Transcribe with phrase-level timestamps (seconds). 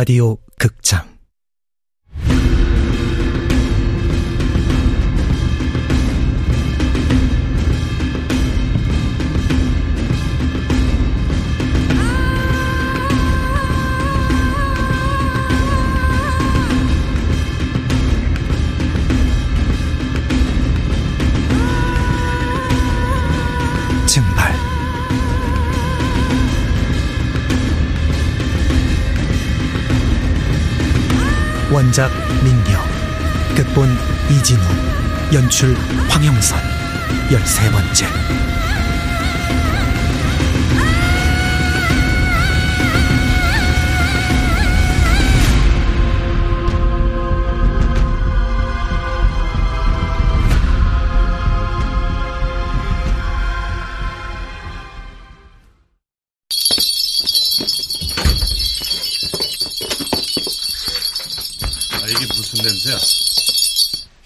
[0.00, 1.09] 라디오 극장
[31.80, 32.10] 원작
[32.44, 32.78] 민경
[33.56, 33.88] 극본
[34.28, 34.60] 이진우
[35.32, 35.74] 연출
[36.10, 36.60] 황영선.
[37.32, 38.49] 열세 번째
[62.90, 62.96] 야?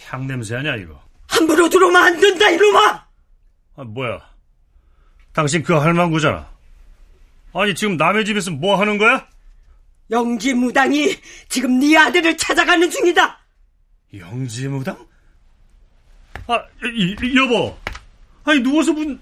[0.06, 1.00] 향 냄새 아니야, 이거?
[1.28, 3.04] 함부로 들어오면 안 된다, 이놈아!
[3.76, 4.20] 아, 뭐야?
[5.32, 6.48] 당신 그 할망구잖아.
[7.54, 9.26] 아니, 지금 남의 집에서 뭐 하는 거야?
[10.10, 11.16] 영지 무당이
[11.48, 13.38] 지금 네 아들을 찾아가는 중이다!
[14.16, 14.96] 영지 무당?
[16.46, 16.62] 아,
[16.94, 17.76] 이, 이, 여보.
[18.44, 19.20] 아니, 누워서 문,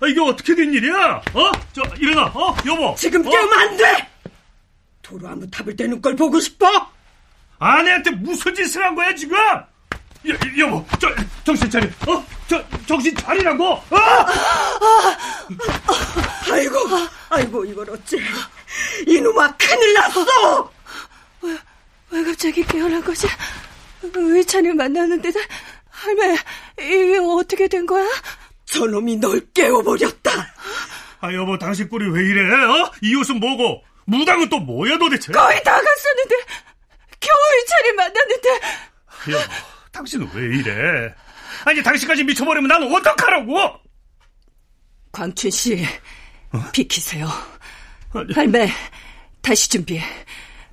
[0.00, 1.16] 아, 이게 어떻게 된 일이야?
[1.34, 1.52] 어?
[1.72, 2.56] 저, 일어나, 어?
[2.66, 2.94] 여보.
[2.96, 3.30] 지금 어?
[3.30, 4.08] 깨우면 안 돼!
[5.02, 6.66] 도로 아무 탑을 떼는 걸 보고 싶어?
[7.60, 9.36] 아내한테 무슨 짓을 한 거야, 지금?
[9.38, 11.08] 여, 여보, 저,
[11.44, 11.86] 정신 차려.
[12.08, 12.26] 어?
[12.48, 13.64] 저, 정신 차리라고!
[13.72, 13.84] 어?
[16.50, 16.78] 아이고,
[17.28, 18.18] 아이고, 이걸 어째.
[19.06, 20.72] 이놈아, 큰일 났어!
[22.10, 23.28] 왜 갑자기 깨어난 거지?
[24.02, 25.30] 의찬을 만났는데
[25.90, 26.36] 할매
[26.80, 28.04] 이게 어떻게 된 거야?
[28.64, 30.30] 저놈이 널 깨워버렸다.
[31.20, 32.90] 아, 여보, 당신 꼴이 왜 이래, 어?
[33.02, 33.84] 이 옷은 뭐고?
[34.06, 35.30] 무당은 또 뭐야, 도대체?
[35.32, 36.34] 거의 다 갔었는데
[37.30, 38.48] 겨우 의찬을 만났는데
[39.30, 39.52] 여보,
[39.92, 41.14] 당신은 왜 이래?
[41.64, 43.80] 아니, 당신까지 미쳐버리면 난 어떡하라고?
[45.12, 45.84] 광춘 씨
[46.52, 46.64] 어?
[46.72, 47.28] 비키세요.
[48.12, 48.32] 아니.
[48.32, 48.70] 할매
[49.42, 50.04] 다시 준비해.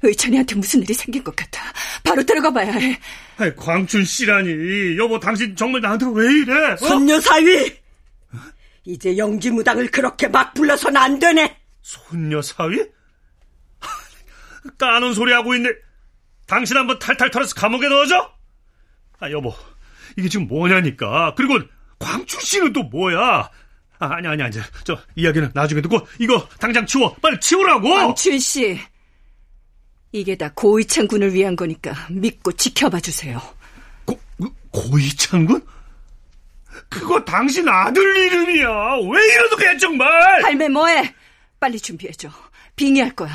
[0.02, 1.62] 의찬이한테 무슨 일이 생긴 것 같아.
[2.04, 3.00] 바로 들어가 봐야 해.
[3.38, 4.98] 아니, 광춘 씨라니.
[4.98, 6.72] 여보, 당신 정말 나한테 왜 이래?
[6.74, 6.78] 어?
[6.78, 7.76] 손녀 사위!
[8.86, 11.58] 이제 영지무당을 그렇게 막 불러선 안 되네.
[11.82, 12.86] 손녀 사위?
[14.78, 15.70] 까는 소리 하고 있네.
[16.48, 18.32] 당신 한번 탈탈 털어서 감옥에 넣어줘?
[19.20, 19.54] 아, 여보.
[20.18, 21.34] 이게 지금 뭐냐니까.
[21.36, 21.60] 그리고
[22.00, 23.20] 광춘 씨는 또 뭐야?
[24.00, 24.56] 아, 아니, 아니, 아니.
[24.84, 27.14] 저, 이야기는 나중에 듣고, 이거 당장 치워.
[27.16, 27.90] 빨리 치우라고!
[27.90, 28.80] 광춘 씨
[30.12, 33.42] 이게 다 고의찬 군을 위한 거니까 믿고 지켜봐 주세요.
[34.06, 34.18] 고,
[34.72, 35.62] 고이창 군?
[36.90, 38.68] 그거 당신 아들 이름이야.
[39.12, 40.44] 왜 이러는 거야, 정말?
[40.44, 41.14] 할매 뭐해?
[41.60, 42.30] 빨리 준비해줘.
[42.76, 43.34] 빙의할 거야.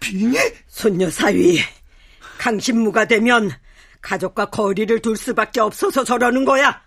[0.00, 0.54] 빙의?
[0.68, 1.60] 손녀 사위,
[2.46, 3.50] 강신무가 되면
[4.00, 6.80] 가족과 거리를 둘 수밖에 없어서 저러는 거야.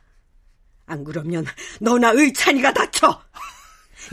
[0.85, 1.45] 안 그러면
[1.81, 3.21] 너나 의찬이가 다쳐.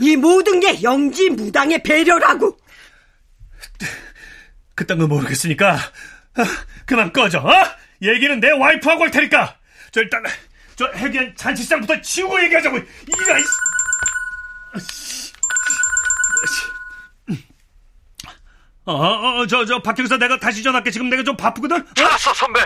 [0.01, 2.57] 이 모든 게 영지 무당의 배려라고.
[4.75, 6.43] 그딴 거 모르겠으니까 아,
[6.85, 7.39] 그만 꺼져.
[7.39, 7.53] 어?
[8.01, 9.57] 얘기는 내 와이프하고 할 테니까.
[9.91, 10.21] 저 일단
[10.75, 12.77] 저 해기한 잔치상부터 치우고 얘기하자고.
[12.77, 13.43] 이가 이.
[18.93, 20.91] 어, 어, 저, 저, 박경사 내가 다시 전화할게.
[20.91, 21.81] 지금 내가 좀 바쁘거든?
[21.81, 21.85] 어?
[21.95, 22.59] 찾았어, 선배.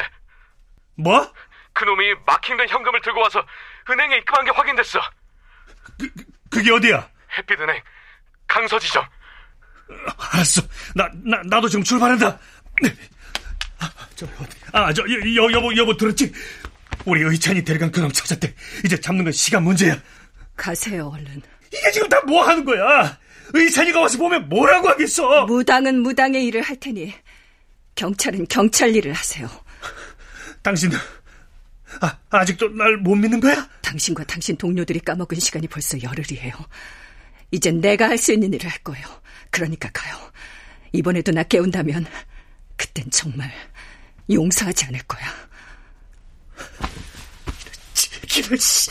[0.96, 1.34] 뭐?
[1.74, 3.44] 그놈이 막힌된 현금을 들고 와서
[3.90, 5.00] 은행에 입금한 게 확인됐어.
[5.98, 7.10] 그, 그, 그게 어디야?
[7.38, 7.81] 햇빛은행
[8.48, 9.04] 강서지점.
[10.34, 10.62] 알았어.
[10.96, 12.38] 나, 나, 나도 지금 출발한다.
[13.80, 16.31] 아, 저, 어디, 아, 저, 여, 여, 여보, 여보, 들었지?
[17.06, 18.54] 우리 의찬이 데려간 그놈 찾았대.
[18.86, 19.98] 이제 잡는 건 시간 문제야.
[20.56, 21.42] 가세요 얼른.
[21.74, 23.18] 이게 지금 다 뭐 하는 거야?
[23.53, 25.45] 의찬이가 와서 보면 뭐라고 하겠어?
[25.45, 27.13] 무당은 무당의 일을 할 테니
[27.95, 29.50] 경찰은 경찰 일을 하세요.
[30.62, 30.91] 당신,
[32.01, 33.68] 아, 아직도 날 못 믿는 거야?
[33.81, 36.53] 당신과 당신 동료들이 까먹은 시간이 벌써 열흘이에요.
[37.51, 39.06] 이젠 내가 할 수 있는 일을 할 거예요.
[39.50, 40.15] 그러니까 가요.
[40.94, 42.06] 이번에도 나 깨운다면
[42.77, 43.51] 그땐 정말
[44.30, 45.25] 용서하지 않을 거야.
[48.27, 48.89] 기발 씨.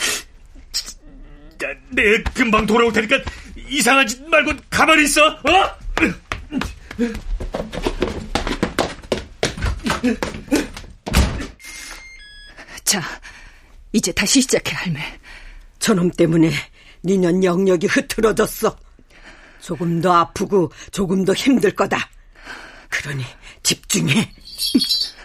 [1.63, 3.17] 야, 내 금방 돌아올 테니까
[3.71, 5.29] 이상한 짓 말고 가만히 있어.
[5.29, 5.81] 어?
[12.85, 13.01] 자,
[13.93, 15.01] 이제 다시 시작해, 할매.
[15.79, 16.51] 저놈 때문에
[17.05, 18.77] 니년 영역이 흐트러졌어.
[19.61, 22.11] 조금 더 아프고 조금 더 힘들 거다.
[22.89, 23.25] 그러니
[23.63, 24.33] 집중해.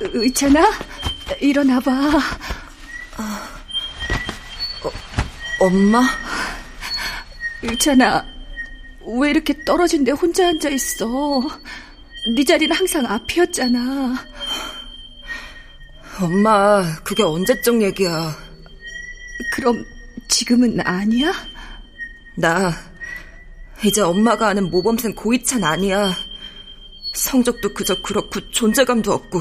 [0.00, 0.64] 의찬아,
[1.40, 1.90] 일어나봐.
[4.84, 4.90] 어,
[5.60, 6.02] 엄마?
[7.62, 8.24] 의찬아,
[9.20, 11.42] 왜 이렇게 떨어진 데 혼자 앉아 있어?
[12.34, 14.14] 네 자리는 항상 앞이었잖아.
[16.20, 18.36] 엄마, 그게 언제적 얘기야.
[19.52, 19.84] 그럼
[20.28, 21.32] 지금은 아니야?
[22.36, 22.72] 나
[23.84, 26.12] 이제 엄마가 아는 모범생 고이찬 아니야.
[27.14, 29.40] 성적도 그저 그렇고 존재감도 없고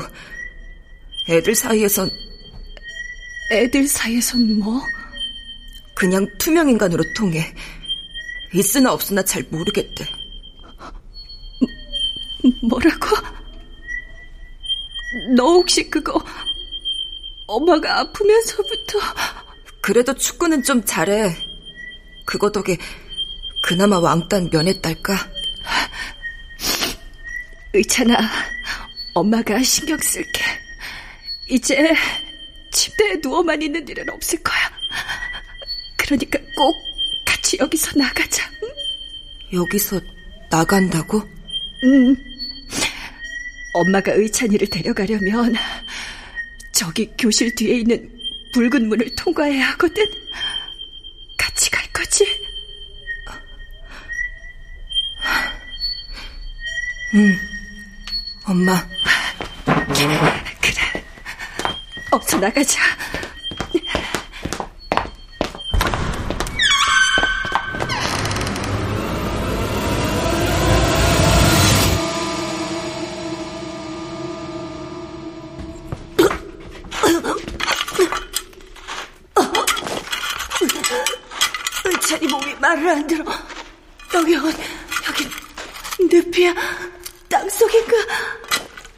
[1.29, 2.09] 애들 사이에선
[3.51, 4.81] 애들 사이에선 뭐?
[5.95, 7.53] 그냥 투명 인간으로 통해.
[8.53, 10.05] 있으나 없으나 잘 모르겠대.
[12.69, 13.07] 뭐라고?
[15.35, 16.23] 너 혹시 그거
[17.47, 18.99] 엄마가 아프면서부터
[19.81, 21.35] 그래도 축구는 좀 잘해.
[22.25, 22.77] 그거 덕에
[23.63, 25.13] 그나마 왕따는 면했달까?
[27.73, 28.17] 의찬아,
[29.13, 30.66] 엄마가 신경 쓸게.
[31.49, 31.93] 이제
[32.71, 34.57] 침대에 누워만 있는 일은 없을 거야.
[35.97, 36.75] 그러니까 꼭
[37.25, 38.49] 같이 여기서 나가자.
[38.63, 38.69] 응?
[39.59, 39.99] 여기서
[40.49, 41.21] 나간다고?
[41.83, 42.15] 응.
[43.73, 45.53] 엄마가 의찬이를 데려가려면
[46.71, 48.09] 저기 교실 뒤에 있는
[48.53, 50.05] 붉은 문을 통과해야 하거든.
[51.37, 52.25] 같이 갈 거지?
[57.13, 57.37] 응,
[58.45, 58.87] 엄마.
[62.11, 62.79] 어서 나가자.
[81.85, 83.23] 의찬이 몸이 말을 안 들어.
[84.13, 84.41] 여기, 어,
[85.07, 85.29] 여기,
[85.99, 86.53] 늪이야.
[87.29, 87.97] 땅 속인가?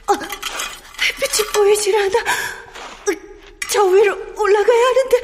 [0.08, 0.14] 어,
[1.02, 2.59] 햇빛이 보이질 않아.
[3.80, 5.22] 저 위로 올라가야 하는데,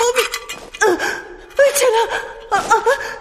[0.00, 0.18] 몸이,
[0.82, 0.98] 어,
[1.56, 1.98] 의찬아,
[2.50, 3.15] 아, 아,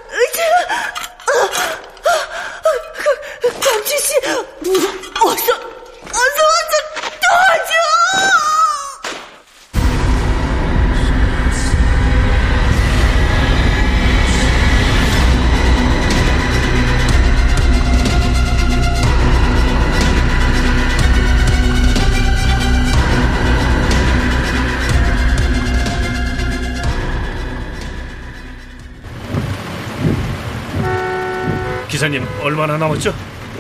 [32.05, 33.11] 기사님 얼마나 남았죠?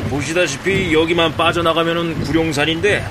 [0.09, 3.03] 보시다시피 여기만 빠져나가면은 구룡산인데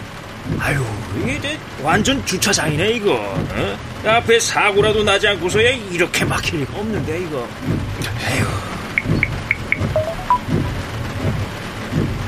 [0.60, 0.84] 아유
[1.26, 3.78] 이게 완전 주차장이네 이거 어?
[4.06, 7.48] 앞에 사고라도 나지 않고서야 이렇게 막힐 리가 없는데 이거.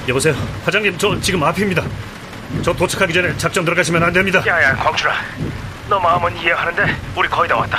[0.09, 0.35] 여보세요?
[0.65, 1.85] 화장님 저 지금 앞입니다.
[2.63, 4.43] 저 도착하기 전에 작전 들어가시면 안 됩니다.
[4.45, 5.15] 야야 광춘아.
[5.89, 7.79] 너 마음은 이해하는데 우리 거의 다 왔다.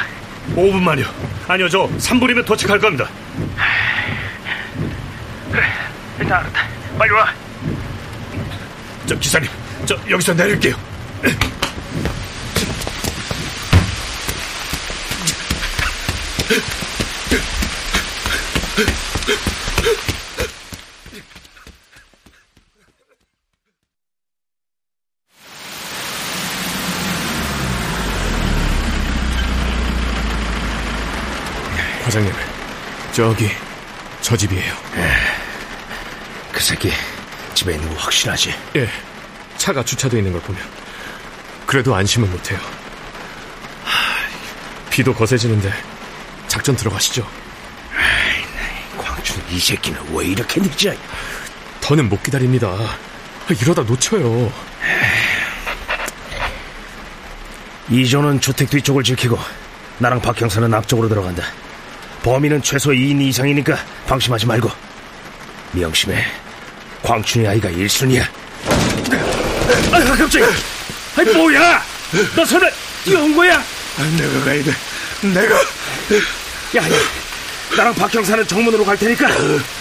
[0.56, 1.06] 5분만요.
[1.50, 3.10] 아니요 저 3분이면 도착할 겁니다
[5.52, 5.64] 그래
[6.20, 6.62] 일단 알았다.
[6.98, 7.34] 빨리 와.
[9.06, 9.50] 저 기사님
[9.86, 10.76] 저 여기서 내릴게요.
[32.08, 32.32] 과장님,
[33.12, 33.50] 저기
[34.22, 34.74] 저 집이에요.
[36.58, 36.92] 그 새끼
[37.54, 38.52] 집에 있는 거 확실하지?
[38.78, 38.90] 예,
[39.58, 40.60] 차가 주차되어 있는 걸 보면
[41.68, 42.58] 그래도 안심은 못해요.
[43.84, 45.72] 하, 비도 거세지는데
[46.48, 47.30] 작전 들어가시죠.
[48.98, 50.98] 광춘 이 새끼는 왜 이렇게 늦지?
[51.80, 52.76] 더는 못 기다립니다.
[53.62, 54.52] 이러다 놓쳐요.
[57.92, 59.38] 이조는 주택 뒤쪽을 지키고
[60.00, 61.44] 나랑 박 형사는 앞쪽으로 들어간다.
[62.24, 64.72] 범인은 최소 2인 이상이니까 방심하지 말고
[65.74, 66.47] 명심해.
[67.04, 68.24] 광춘이 아이가 1순위야.
[69.92, 70.46] 아, 갑자기!
[71.16, 71.84] 아이, 뭐야!
[72.36, 72.70] 너 손에
[73.04, 73.64] 뛰어온 거야?
[74.18, 74.72] 내가 가야 돼
[75.22, 75.56] 내가
[76.76, 77.00] 야, 야,
[77.76, 79.28] 나랑 박 형사는 정문으로 갈 테니까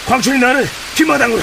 [0.07, 1.41] 광춘이 나는 뒷마당으로.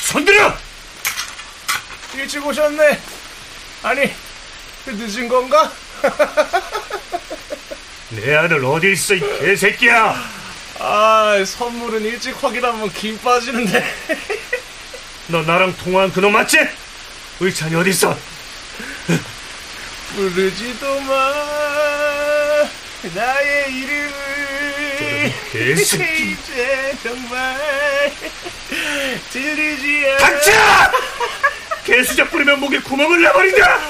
[0.00, 0.56] 손들어
[2.14, 3.00] 일찍 오셨네.
[3.82, 4.12] 아니,
[4.98, 5.70] 늦은 건가?
[8.10, 10.38] 내 아들 어디 있어 이 개새끼야
[10.80, 13.84] 아, 선물은 일찍 확인하면 김 빠지는데.
[15.28, 16.56] 너 나랑 통화한 그놈 맞지?
[17.40, 18.16] 의찬이 어디 있어?
[20.14, 21.34] 부르지도 마
[23.14, 26.32] 나의 이름을 개새끼.
[26.32, 28.12] 이제 정말
[29.30, 30.50] 들리지 않아 닥쳐!
[31.84, 33.80] 개수작 부리면 목에 구멍을 내버린다!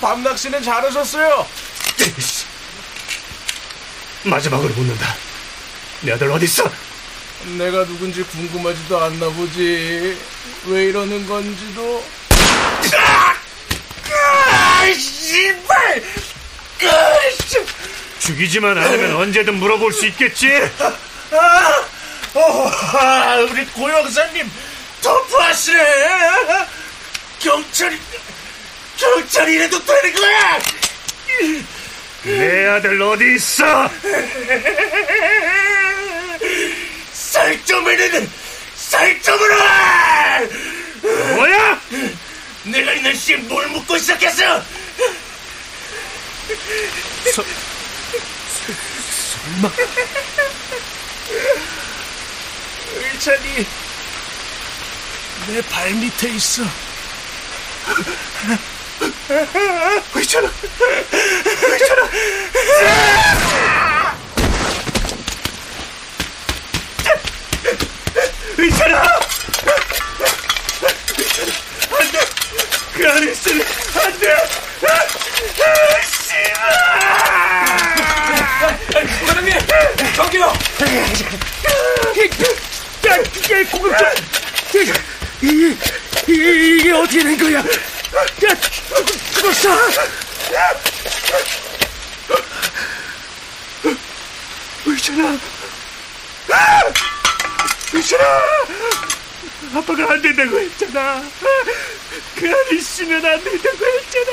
[0.00, 1.46] 밤낚시는 잘하셨어요
[4.24, 5.14] 마지막으로 묻는다.
[6.00, 6.64] 내 아들 어디 있어?
[7.58, 10.18] 내가 누군지 궁금하지도 않나 보지
[10.66, 12.04] 왜 이러는 건지도
[12.96, 16.02] 아, 씨발!
[18.18, 20.48] 죽이지만 않으면 언제든 물어볼 수 있겠지?
[20.78, 21.84] 아,
[22.34, 24.50] 어, 아, 우리 고영사님
[25.02, 25.84] 터프하시네
[27.40, 27.98] 경찰이
[28.96, 30.58] 경찰이라도 되는 거야!
[32.22, 33.90] 내 아들 어디 있어?
[37.12, 38.30] 살점에는
[38.76, 39.54] 살점으로
[41.36, 41.80] 뭐야?
[42.64, 44.62] 내가 있는 씨뭘 묻고 시작했어?
[49.10, 49.70] 설마.
[52.96, 53.66] 의찬이
[55.48, 56.62] 내 발 밑에 있어
[59.28, 60.50] 의찬아
[61.62, 62.08] 의찬아
[68.58, 69.02] 의찬아
[71.96, 72.18] 안 돼
[72.94, 73.66] 그 안에 있으면
[73.96, 74.24] 안돼
[79.26, 79.58] 사장님
[80.14, 80.44] 저기요
[83.06, 83.08] 야,
[83.70, 84.12] 공급자
[85.42, 85.44] 이,
[86.28, 86.32] 이,
[86.78, 87.62] 이게 어떻게 된 거야
[94.86, 95.38] 의찬아!
[97.92, 98.24] 의찬아!
[99.74, 101.24] 아빠가 안 된다고 했잖아.
[102.36, 104.32] 그 안에 있으면 안 된다고 했잖아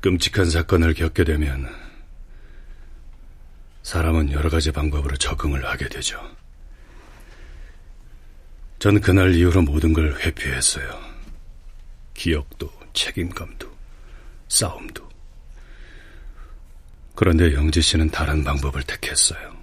[0.00, 1.68] 끔찍한 사건을 겪게 되면
[3.82, 6.20] 사람은 여러 가지 방법으로 적응을 하게 되죠.
[8.78, 10.98] 전 그날 이후로 모든 걸 회피했어요.
[12.14, 13.70] 기억도, 책임감도,
[14.48, 15.08] 싸움도.
[17.14, 19.54] 그런데 영지 씨는 다른 방법을 택했어요.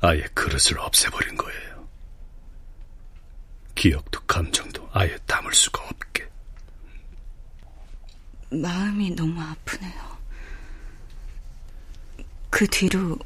[0.00, 1.88] 아예 그릇을 없애버린 거예요.
[3.74, 6.29] 기억도 감정도 아예 담을 수가 없게.
[8.50, 10.18] 마음이 너무 아프네요.
[12.50, 13.16] 그 뒤로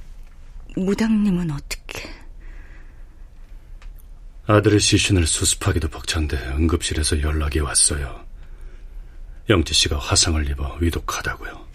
[0.77, 2.13] 무당님은 어떻게?
[4.47, 8.25] 아들의 시신을 수습하기도 벅찬데 응급실에서 연락이 왔어요.
[9.49, 11.67] 영지 씨가 화상을 입어 위독하다고요.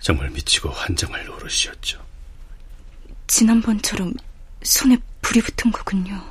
[0.00, 2.04] 정말 미치고 환장할 노릇이었죠.
[3.26, 4.12] 지난번처럼
[4.62, 6.22] 손에 불이 붙은 거군요.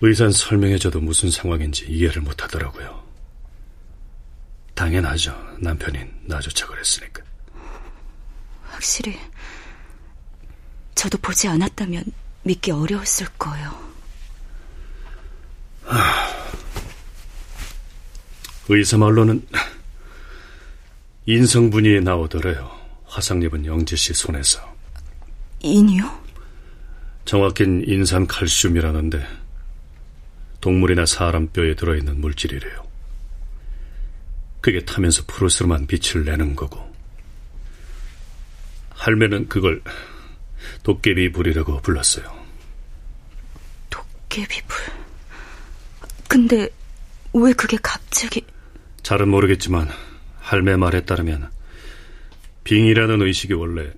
[0.00, 3.07] 의사는 설명해줘도 무슨 상황인지 이해를 못하더라고요.
[4.78, 5.34] 당연하죠.
[5.58, 7.20] 남편이 나조차 그랬으니까.
[8.62, 9.18] 확실히
[10.94, 12.04] 저도 보지 않았다면
[12.44, 13.76] 믿기 어려웠을 거예요.
[18.68, 19.44] 의사 말로는
[21.26, 22.70] 인성분이 나오더래요.
[23.04, 24.60] 화상 입은 영지 씨 손에서.
[25.58, 26.24] 인이요?
[27.24, 29.26] 정확힌 인산 칼슘이라는데
[30.60, 32.87] 동물이나 사람 뼈에 들어있는 물질이래요.
[34.60, 36.92] 그게 타면서 푸르스름한 빛을 내는 거고
[38.90, 39.82] 할매는 그걸
[40.82, 42.46] 도깨비 불이라고 불렀어요.
[43.90, 44.92] 도깨비 불.
[46.28, 46.68] 근데
[47.32, 48.44] 왜 그게 갑자기...
[49.02, 49.88] 잘은 모르겠지만
[50.40, 51.50] 할매 말에 따르면
[52.64, 53.92] 빙이라는 의식이 원래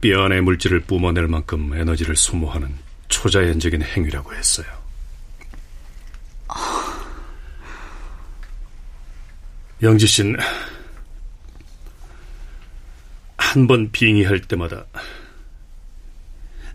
[0.00, 2.74] 뼈 안의 물질을 뿜어낼 만큼 에너지를 소모하는
[3.08, 4.81] 초자연적인 행위라고 했어요.
[9.82, 10.36] 영지 씨는
[13.36, 14.86] 한 번 빙의할 때마다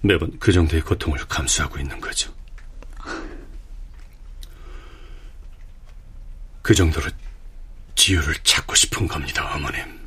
[0.02, 2.32] 매번 그 정도의 고통을 감수하고 있는 거죠.
[6.62, 7.10] 그 정도로
[7.96, 9.98] 지유를 찾고 싶은 겁니다, 어머님.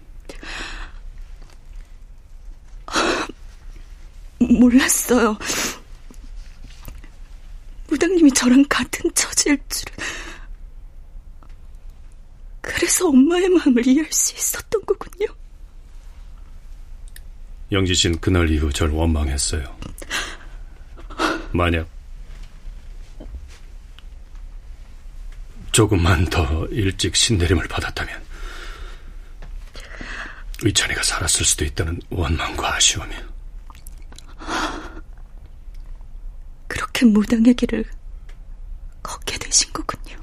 [4.39, 5.37] 몰랐어요.
[8.35, 9.97] 저랑 같은 처지일 줄은.
[12.91, 15.33] 그래서 엄마의 마음을 이해할 수 있었던 거군요.
[17.71, 19.79] 영지 씨는 그날 이후 절 원망했어요.
[21.53, 21.89] 만약
[25.71, 28.25] 조금만 더 일찍 신내림을 받았다면
[30.65, 33.15] 의찬이가 살았을 수도 있다는 원망과 아쉬움이
[36.67, 37.85] 그렇게 무당의 길을
[39.05, 40.20] 걷게 되신 거군요.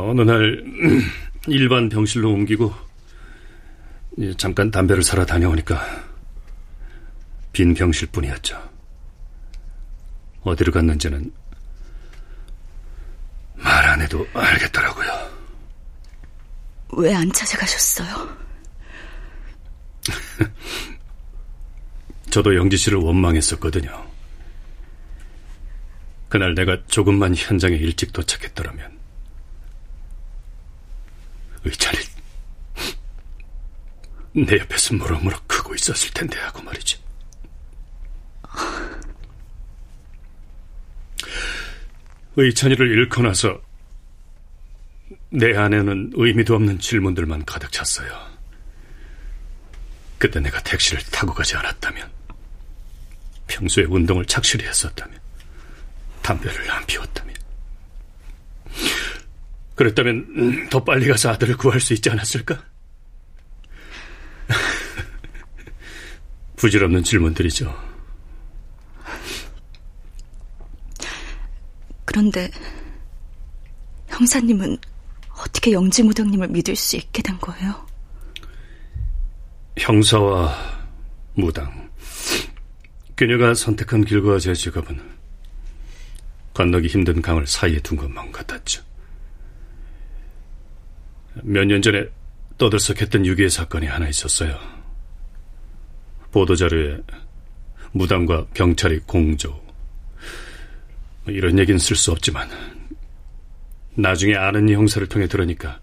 [0.00, 0.64] 어느 날
[1.48, 2.72] 일반 병실로 옮기고
[4.36, 5.80] 잠깐 담배를 사러 다녀오니까
[7.52, 8.70] 빈 병실뿐이었죠.
[10.42, 11.32] 어디로 갔는지는
[13.56, 15.30] 말 안 해도 알겠더라고요.
[16.94, 18.36] 왜 안 찾아가셨어요?
[22.30, 24.06] 저도 영지 씨를 원망했었거든요.
[26.28, 28.98] 그날 내가 조금만 현장에 일찍 도착했더라면
[31.64, 31.98] 의찬이
[34.34, 36.98] 내 옆에서 무럭무럭 크고 있었을 텐데 하고 말이죠.
[42.36, 43.60] 의찬이를 잃고 나서
[45.28, 48.32] 내 안에는 의미도 없는 질문들만 가득 찼어요.
[50.18, 52.10] 그때 내가 택시를 타고 가지 않았다면,
[53.48, 55.18] 평소에 운동을 착실히 했었다면,
[56.22, 57.34] 담배를 안 피웠다면,
[59.82, 62.64] 그랬다면 더 빨리 가서 아들을 구할 수 있지 않았을까?
[66.56, 67.92] 부질없는 질문들이죠.
[72.04, 72.48] 그런데
[74.08, 74.78] 형사님은
[75.38, 77.86] 어떻게 영지무당님을 믿을 수 있게 된 거예요?
[79.78, 80.54] 형사와
[81.34, 81.90] 무당
[83.16, 85.00] 그녀가 선택한 길과 제 직업은
[86.54, 88.91] 건너기 힘든 강을 사이에 둔 것만 같았죠.
[91.42, 92.04] 몇 년 전에
[92.58, 94.58] 떠들썩했던 유괴 사건이 하나 있었어요.
[96.30, 96.98] 보도자료에
[97.92, 99.50] 무당과 경찰이 공조
[101.24, 102.48] 뭐 이런 얘기는 쓸 수 없지만
[103.94, 105.80] 나중에 아는 형사를 통해 들으니까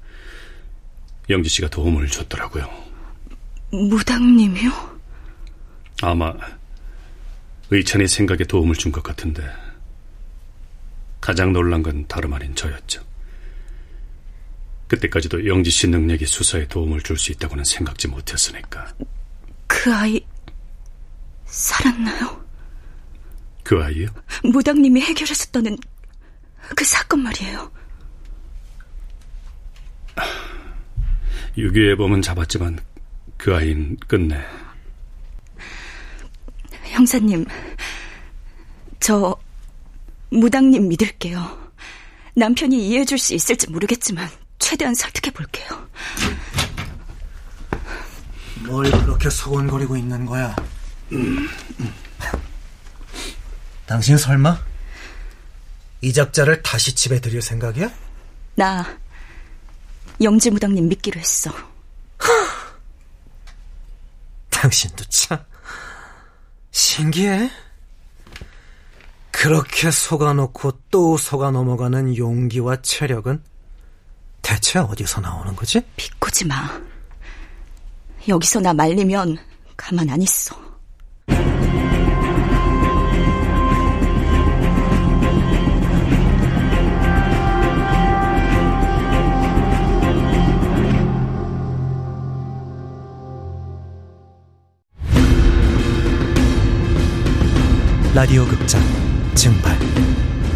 [1.30, 2.68] 영지 씨가 도움을 줬더라고요.
[3.72, 4.72] 무당님이요?
[6.02, 6.34] 아마
[7.70, 9.44] 의찬의 생각에 도움을 준 것 같은데
[11.22, 13.04] 가장 놀란 건 다름 아닌 저였죠.
[14.89, 18.93] 그때까지도 영지 씨 능력이 수사에 도움을 줄 수 있다고는 생각지 못했으니까.
[19.67, 20.19] 그 아이
[21.45, 22.45] 살았나요?
[23.63, 24.08] 그 아이요?
[24.43, 25.78] 무당님이 해결했었다는
[26.75, 27.71] 그 사건 말이에요.
[31.58, 32.80] 유기해범은 잡았지만
[33.38, 34.39] 그 아이는 끝내.
[36.86, 37.45] 형사님,
[38.99, 39.36] 저
[40.32, 41.71] 무당님 믿을게요.
[42.36, 44.30] 남편이 이해해줄 수 있을지 모르겠지만
[44.69, 45.67] 최대한 설득해 볼게요.
[48.67, 50.55] 뭘 그렇게 소곤거리고 있는 거야?
[53.88, 54.63] 당신 설마
[56.01, 57.89] 이 작자를 다시 집에 들일 생각이야?
[58.53, 58.86] 나
[60.21, 61.51] 영지 무당님 믿기로 했어.
[64.51, 65.39] 당신도 참
[66.69, 67.49] 신기해.
[69.32, 73.49] 그렇게 속아놓고 또 속아 넘어가는 용기와 체력은
[74.41, 75.82] 대체 어디서 나오는 거지?
[75.95, 76.82] 비꼬지 마.
[78.28, 79.38] 여기서 나 말리면
[79.78, 80.69] 가만 안 있어.
[98.13, 98.82] 라디오 극장
[99.34, 99.80] 증발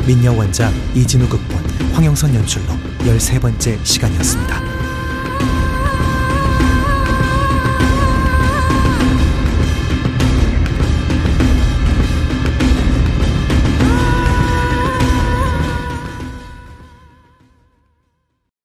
[0.05, 1.57] 민여 원작 이진우 극본
[1.93, 4.72] 황영선 연출로 13번째 시간이었습니다.